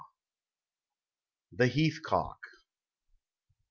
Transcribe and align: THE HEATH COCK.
THE 1.51 1.67
HEATH 1.67 2.01
COCK. 2.01 2.39